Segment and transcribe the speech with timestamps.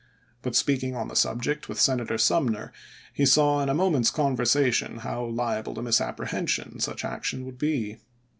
[0.41, 2.73] But speaking on the subject with Senator Sumner,
[3.13, 7.97] he saw in a moment's conversation how liable to misappre hension such action would be.